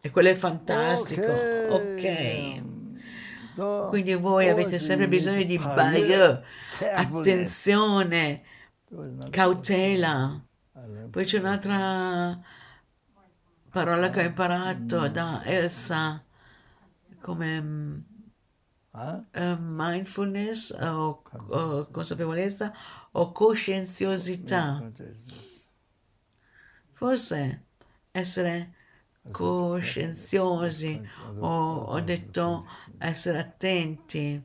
[0.00, 1.30] E quello è fantastico.
[1.70, 2.60] Ok.
[3.88, 6.42] Quindi voi avete sempre bisogno di baio,
[6.92, 8.42] attenzione,
[9.30, 10.44] cautela.
[11.08, 12.36] Poi c'è un'altra
[13.70, 16.20] parola che ho imparato da Elsa
[17.20, 18.10] come
[18.92, 22.72] uh, mindfulness o, o consapevolezza
[23.12, 24.92] o coscienziosità.
[26.92, 27.62] Forse
[28.12, 28.74] essere
[29.30, 31.00] coscienziosi
[31.38, 32.66] o ho detto
[32.98, 34.42] essere attenti.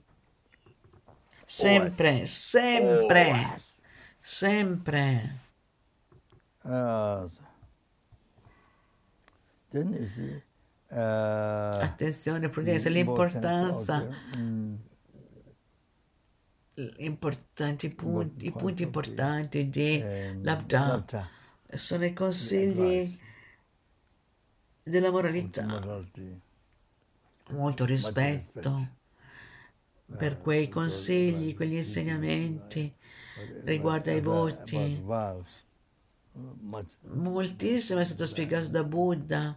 [1.45, 3.57] Sempre, sempre,
[4.19, 5.39] sempre.
[6.63, 7.29] Uh,
[10.89, 14.07] Attenzione, prudenza, l'importanza,
[14.37, 14.75] mm.
[16.97, 21.03] importanti punti, i punti importanti di ehm, Labda
[21.73, 23.19] sono i consigli
[24.83, 25.65] della moralità.
[27.49, 28.95] Molto rispetto
[30.15, 32.93] per eh, quei consigli, quegli insegnamenti
[33.63, 35.03] riguardo ai voti
[37.13, 39.55] Moltissimo è stato spiegato da Buddha,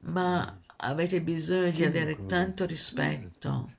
[0.00, 3.78] ma avete bisogno di avere tanto rispetto.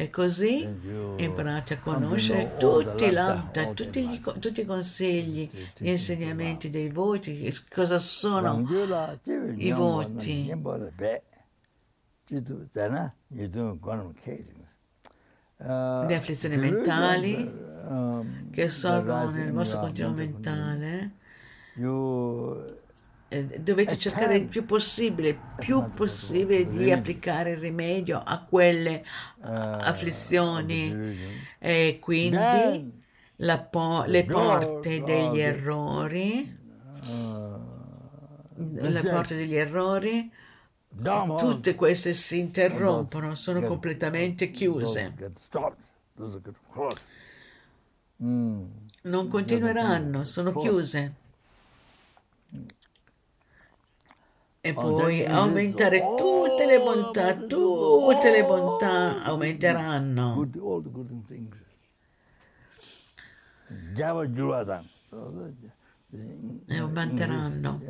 [0.00, 0.62] E così
[1.16, 7.98] imparate a conoscere tutti, l'anta, tutti, gli, tutti i consigli, gli insegnamenti dei voti, cosa
[7.98, 8.64] sono
[9.56, 10.52] i voti.
[16.06, 17.67] Le afflizioni mentali, um,
[18.50, 21.12] che sorgono nel vostro continuo mentale,
[23.30, 29.04] eh, dovete cercare il più possibile, più possibile di applicare il rimedio a quelle
[29.40, 30.90] afflizioni.
[31.58, 32.92] e quindi
[33.70, 36.56] po- le porte degli errori,
[37.08, 37.60] uh,
[38.54, 40.32] le porte degli errori.
[41.36, 45.14] Tutte queste si interrompono, sono completamente chiuse.
[48.22, 48.64] Mm.
[49.02, 51.14] Non continueranno, sono chiuse.
[54.60, 60.34] E oh, poi aumentare tutte le bontà, tutte le bontà aumenteranno.
[66.66, 67.80] E aumenteranno.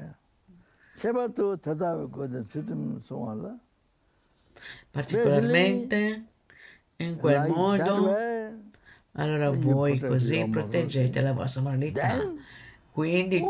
[4.91, 6.25] Particolarmente
[6.97, 8.17] in quel modo
[9.19, 12.15] allora voi così proteggete la vostra moralità.
[12.93, 13.43] Quindi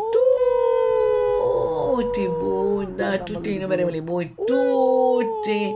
[2.01, 5.73] tutti Buddha, tutti i innumerevoli Buddha, tutti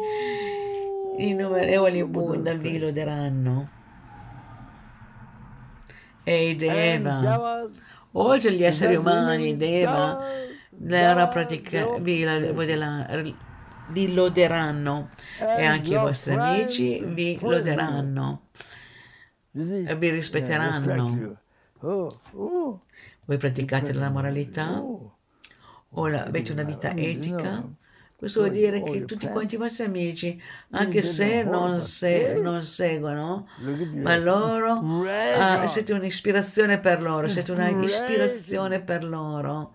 [1.19, 3.69] i innumerevoli Buddha vi loderanno.
[6.25, 7.67] E i Deva,
[8.13, 10.27] oltre agli esseri umani, Deva,
[10.79, 13.37] la pratica, vi, vi,
[13.89, 15.09] vi loderanno.
[15.39, 18.45] E anche i vostri amici vi loderanno
[19.53, 21.41] e vi rispetteranno.
[21.81, 22.85] Oh, oh.
[23.25, 25.17] Voi praticate la moralità oh.
[25.91, 27.65] o avete una vita etica?
[28.17, 30.41] Questo vuol dire che tutti quanti i vostri amici,
[30.71, 33.49] anche se non, se, non seguono,
[33.95, 39.75] ma loro uh, siete un'ispirazione per loro, siete un'ispirazione per loro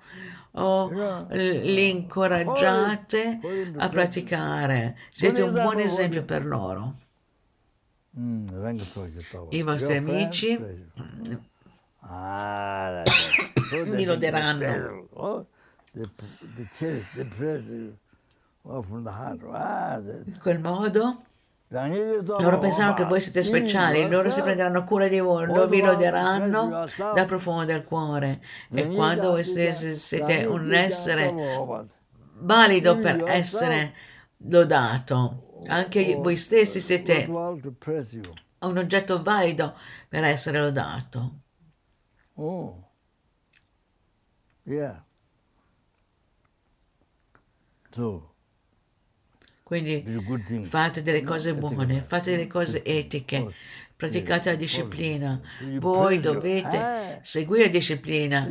[0.52, 3.40] o li incoraggiate
[3.76, 6.96] a praticare, siete un buon esempio per loro.
[8.20, 8.48] Mm,
[9.50, 10.60] I vostri amici?
[12.00, 13.04] Ah,
[13.86, 15.08] mi loderanno.
[20.26, 21.22] In quel modo?
[21.70, 26.86] Loro pensano che voi siete speciali, loro si prenderanno cura di voi, loro vi loderanno
[27.14, 28.42] dal profumo del cuore.
[28.72, 31.34] E quando voi siete un essere
[32.40, 33.94] valido per essere
[34.38, 39.76] lodato, anche voi stessi siete un oggetto valido
[40.08, 41.40] per essere lodato.
[42.36, 42.92] Oh,
[44.64, 45.04] yeah.
[47.90, 48.36] So,
[49.64, 50.06] Quindi
[50.64, 53.54] fate delle cose buone, fate delle cose etiche,
[53.96, 55.42] praticate la disciplina.
[55.80, 58.46] Voi dovete seguire la disciplina.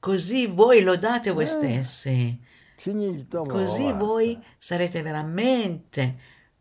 [0.00, 2.50] così voi lodate voi stessi.
[3.46, 6.16] Così voi sarete veramente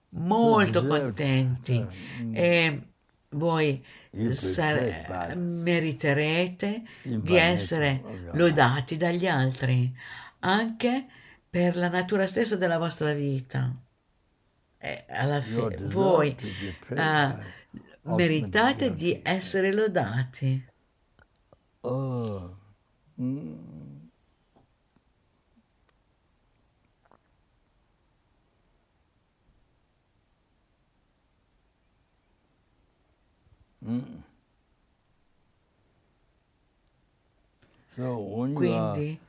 [0.10, 1.86] molto contenti
[2.34, 2.82] e
[3.30, 3.84] voi
[4.30, 8.02] sare- meriterete di essere
[8.34, 9.92] lodati dagli altri,
[10.40, 11.06] anche
[11.50, 13.74] per la natura stessa della vostra vita.
[14.78, 16.36] E alla fine voi
[16.90, 20.66] uh, meritate di essere lodati.
[21.82, 22.58] Oh.
[23.22, 23.71] Mm.
[38.54, 39.20] Quindi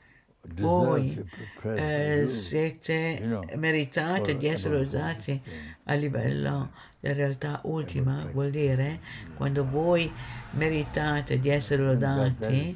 [0.56, 1.24] voi
[1.62, 5.40] eh, siete meritate di essere usati
[5.84, 9.00] a livello della realtà ultima, vuol dire
[9.36, 10.12] quando voi
[10.52, 12.74] meritate di essere lodati,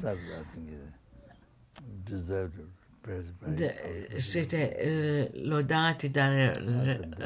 [4.17, 6.53] siete eh, lodati dalla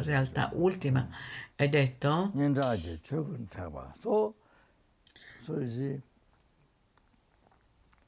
[0.03, 1.07] realtà ultima,
[1.55, 2.31] è detto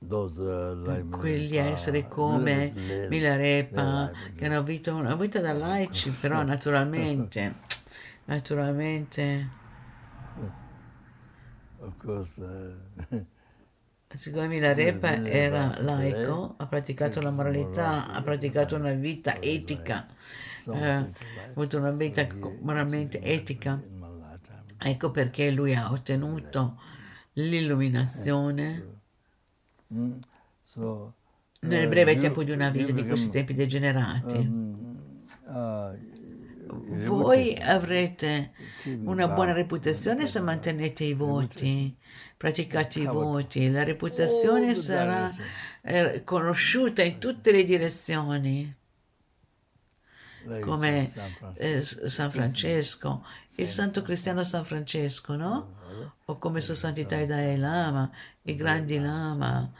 [0.05, 2.73] Uh, quegli esseri come
[3.09, 7.55] Milarepa che hanno avuto una vita da laici però naturalmente
[8.25, 9.47] naturalmente.
[11.79, 12.25] Uh,
[14.15, 20.05] siccome Milarepa era laico ha praticato la moralità ha praticato una vita etica
[20.65, 21.09] eh, ha
[21.49, 22.27] avuto una vita
[22.59, 23.81] moralmente etica.
[24.77, 26.77] ecco perché lui ha ottenuto
[27.33, 29.01] l'illuminazione.
[29.93, 30.19] Mm.
[30.63, 31.13] So,
[31.61, 34.37] nel breve tempo di una vita di questi tempi degenerati.
[34.37, 34.97] Um,
[35.45, 36.11] uh,
[37.05, 38.51] voi avrete
[38.85, 41.95] una buona reputazione se mantenete i voti,
[42.35, 43.69] praticate i voti.
[43.69, 45.31] La reputazione oh, sarà
[45.81, 48.75] eh, conosciuta in tutte le direzioni.
[50.61, 51.13] Come
[51.55, 53.25] eh, San Francesco,
[53.55, 55.75] il santo cristiano San Francesco, no?
[56.25, 58.09] O come Sua Santità i Dalai Lama,
[58.43, 59.71] i grandi Lama,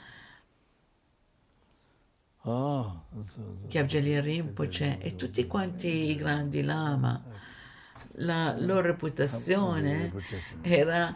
[3.68, 7.24] Kyabjali Rinpoche e tutti quanti i grandi Lama.
[8.18, 10.12] La loro reputazione
[10.62, 11.16] era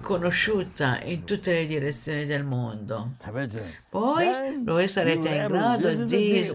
[0.00, 3.16] conosciuta in tutte le direzioni del mondo.
[3.88, 6.50] Poi voi sarete in grado di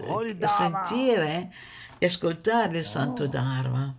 [0.46, 1.52] sentire
[1.98, 3.94] e ascoltare il Santo Dharma.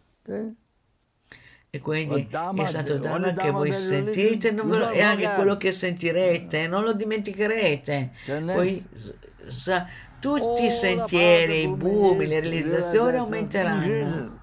[1.71, 6.83] E quindi il Santo Dharma che voi sentite lo, è anche quello che sentirete, non
[6.83, 8.11] lo dimenticherete.
[8.25, 8.83] Poi
[9.45, 9.87] sa,
[10.19, 14.37] tutti i sentieri, i boom, le realizzazioni aumenteranno.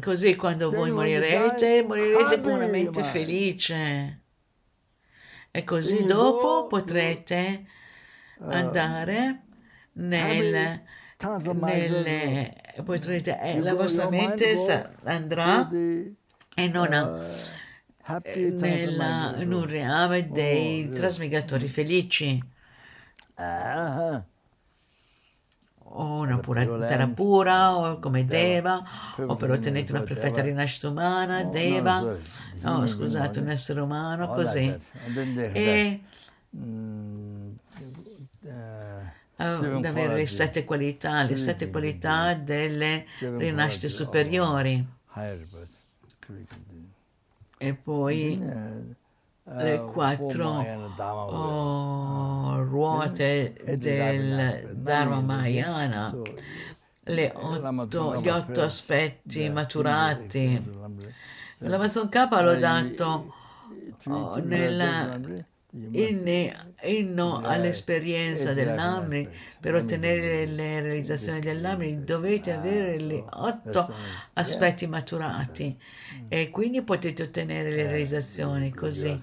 [0.00, 4.22] Così quando voi morirete, morirete con una mente felice.
[5.50, 7.66] E così dopo potrete
[8.38, 9.42] andare
[9.94, 10.82] nel,
[11.52, 12.54] nelle,
[12.84, 14.54] potrete, eh, la vostra mente
[15.04, 22.42] andrà e non ha, eh, nella, in un reame dei oh, trasmigratori felici.
[25.92, 28.82] O una pura, terra pura, o come Deva,
[29.16, 32.14] o per ottenere una perfetta rinascita umana, Deva,
[32.60, 34.72] no, scusate, un essere umano, così.
[35.52, 36.00] E
[39.40, 44.86] ad avere le sette qualità, le sette qualità delle rinascite superiori.
[47.58, 50.64] E poi le eh, quattro
[50.98, 56.16] oh, ruote del Dharma Mahayana,
[57.02, 60.62] le otto, gli otto aspetti maturati.
[61.58, 63.34] L'Amazon K l'ho dato
[64.06, 65.18] oh, nella
[65.72, 69.28] inno all'esperienza dell'Amri,
[69.60, 73.92] per ottenere le realizzazioni dell'Amri dovete avere gli otto
[74.34, 75.78] aspetti maturati.
[76.28, 79.20] E quindi potete ottenere le realizzazioni così.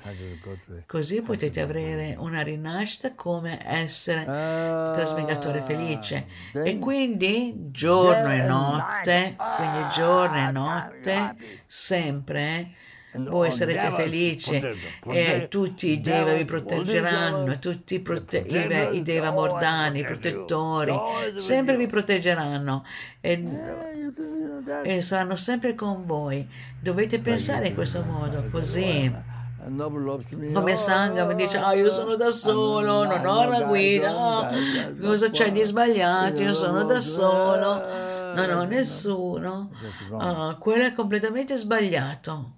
[0.85, 6.27] Così potete avere una rinascita come essere trasmigatore felice.
[6.53, 11.35] E quindi giorno e notte, quindi giorno e notte,
[11.65, 12.71] sempre
[13.13, 14.61] voi sarete felici
[15.09, 20.93] e tutti i Deva vi proteggeranno, tutti i, prote- i, i Deva Mordani, i protettori,
[21.35, 22.85] sempre vi proteggeranno.
[23.21, 23.43] E,
[24.83, 26.47] e saranno sempre con voi.
[26.79, 29.11] Dovete pensare in questo modo, così.
[30.53, 34.51] come Sangha mi dice ah io sono da solo non ho la guida.
[35.01, 36.41] cosa c'è di sbagliato?
[36.41, 37.83] Io sono da solo
[38.33, 39.71] non ho nessuno.
[40.09, 42.57] Uh, quello è completamente sbagliato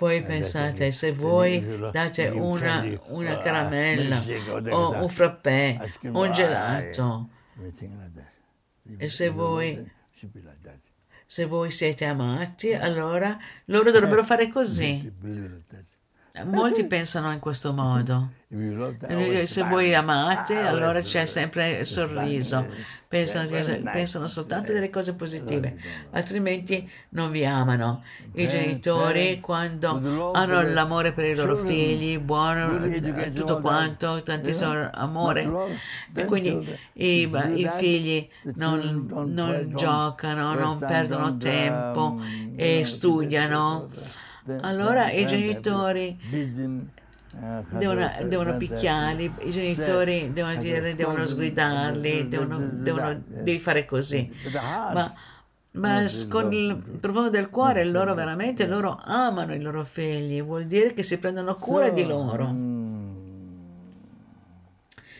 [0.00, 4.24] Poi pensate, se voi date una, una caramella
[4.70, 7.28] o un frappè, un gelato,
[8.96, 9.92] e se voi,
[11.26, 13.36] se voi siete amati, allora
[13.66, 15.12] loro dovrebbero fare così.
[16.44, 18.30] Molti pensano in questo modo.
[19.44, 22.66] Se voi amate, allora c'è sempre il sorriso.
[23.10, 23.48] Pensano,
[23.90, 25.76] pensano soltanto delle cose positive,
[26.12, 28.04] altrimenti non vi amano.
[28.34, 32.78] I genitori, quando hanno l'amore per i loro figli, buono,
[33.34, 35.50] tutto quanto, tantissimo amore,
[36.14, 42.22] e quindi i, i figli non, non giocano, non perdono tempo
[42.54, 43.88] e studiano.
[44.60, 46.88] allora i genitori
[47.32, 54.32] devono, devono picchiarli, i genitori devono, dire, devono sgridarli, devono, devono, devi fare così.
[54.52, 55.14] Ma,
[55.72, 60.92] ma con il profondo del cuore loro veramente loro amano i loro figli, vuol dire
[60.92, 62.48] che si prendono cura di loro.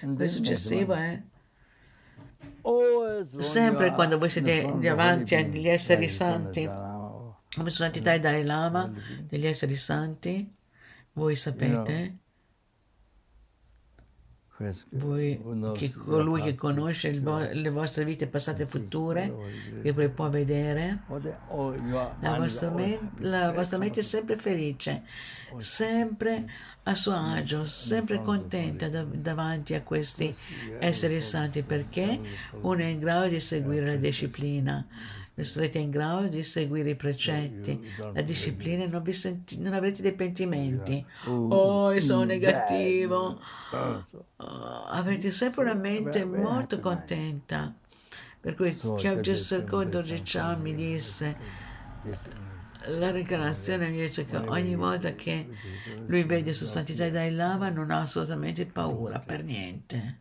[0.02, 1.20] Il successivo è
[3.38, 6.68] sempre quando voi siete davanti agli esseri santi.
[7.54, 8.90] come santità e Dalai Lama,
[9.28, 10.58] degli esseri santi,
[11.12, 12.18] voi sapete,
[14.90, 15.40] voi,
[15.74, 19.32] che colui che conosce vo le vostre vite passate e future,
[19.82, 21.02] che poi può vedere,
[22.20, 22.70] la vostra,
[23.18, 25.02] la vostra mente è sempre felice,
[25.56, 26.46] sempre
[26.82, 30.34] a suo agio, sempre contenta dav davanti a questi
[30.78, 32.20] esseri santi, perché
[32.60, 34.86] uno è in grado di seguire la disciplina
[35.44, 37.80] sarete in grado di seguire i precetti,
[38.12, 41.04] la disciplina non, vi senti, non avrete dei pentimenti.
[41.26, 43.40] Oh, sono negativo.
[43.72, 47.74] Oh, avete sempre una mente molto contenta.
[48.40, 51.36] Per cui Kyabja Sarkondo Chan mi disse,
[52.86, 55.46] la reincarnazione mi dice che ogni volta che
[56.06, 60.20] lui vede su Santità e Dalai Lama non ha assolutamente paura per niente.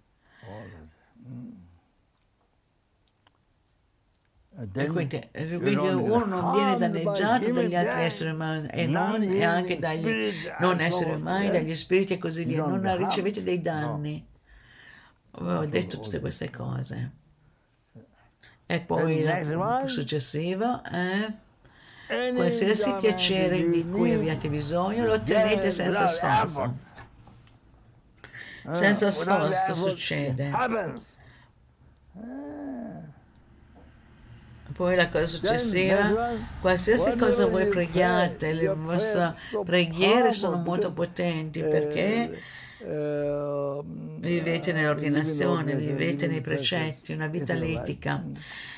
[4.49, 9.78] E quindi, quindi uno non viene danneggiato dagli altri esseri umani e, non, e anche
[9.78, 12.66] dagli non esseri umani, dagli spiriti e così via.
[12.66, 14.26] Non ricevete dei danni.
[15.32, 17.12] Ho detto tutte queste cose.
[18.66, 21.32] E poi il successivo è
[22.34, 26.76] qualsiasi piacere di cui abbiate bisogno lo ottenete senza sforzo.
[28.72, 30.52] Senza sforzo succede.
[34.80, 42.42] Poi la cosa successiva, qualsiasi cosa voi preghiate, le vostre preghiere sono molto potenti perché
[44.20, 48.24] vivete nell'ordinazione, vivete nei precetti, una vita litica,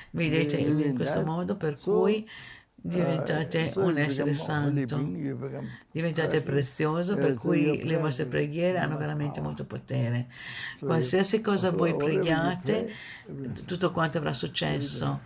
[0.09, 2.27] vivete in questo modo per cui
[2.83, 4.97] diventate un essere santo,
[5.91, 10.27] diventate prezioso, per cui le vostre preghiere hanno veramente molto potere.
[10.79, 12.91] Qualsiasi cosa voi preghiate,
[13.65, 15.19] tutto quanto avrà successo.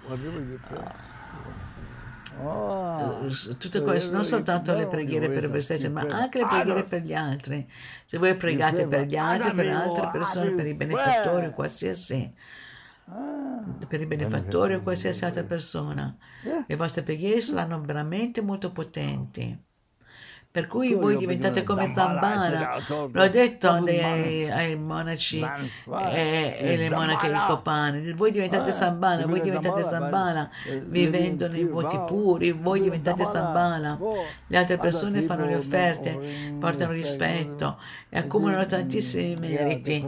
[3.58, 7.14] Tutte queste, non soltanto le preghiere per voi stessi, ma anche le preghiere per gli
[7.14, 7.66] altri.
[8.04, 12.34] Se voi pregate per gli altri, per altre persone, per i benefattori qualsiasi
[13.88, 16.16] per i benefattori o qualsiasi altra persona.
[16.68, 19.65] Le vostre preghiere saranno veramente molto potenti.
[20.56, 22.82] Per cui voi diventate come Zambala.
[23.12, 28.14] L'ho detto ai, ai monaci e, e le monache di Copani.
[28.14, 30.50] Voi diventate Zambala, voi diventate Zambala
[30.86, 34.00] vivendo nei voti puri, voi diventate Zambala.
[34.48, 36.18] Le altre persone fanno le offerte,
[36.58, 37.78] portano rispetto
[38.08, 40.06] e accumulano tantissimi meriti.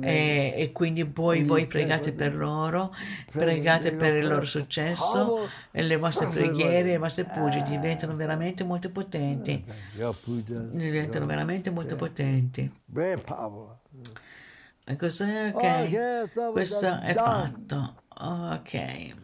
[0.00, 2.94] E, e quindi poi voi pregate per loro,
[3.30, 8.90] pregate per il loro successo e le vostre preghiere, le vostre pugie diventano veramente molto
[8.90, 9.80] potenti
[10.70, 12.70] diventano veramente molto potenti.
[14.84, 15.52] E cos'è?
[15.54, 18.02] Ok, questo è fatto.
[18.08, 19.14] Ok.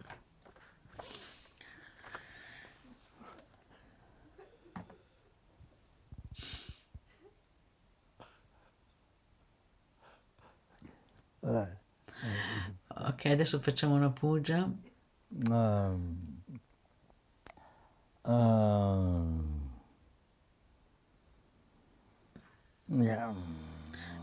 [12.87, 14.69] Ok, adesso facciamo una puja.
[15.49, 16.41] Um,
[18.23, 19.58] um.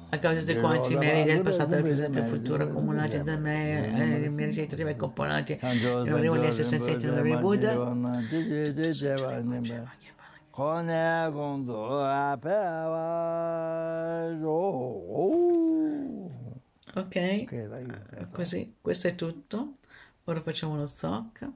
[0.08, 4.24] A causa dei quanti meriti del passato, del presente e del futuro accumulati da me,
[4.24, 7.74] i meriti attivi accumulati, innumerevoli esseri senzienti, innumerevoli Buddha,
[16.94, 17.44] Ok,
[18.32, 19.74] così, questo è tutto.
[20.24, 21.46] Ora facciamo lo stock.